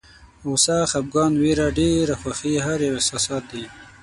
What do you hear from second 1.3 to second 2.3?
ویره، ډېره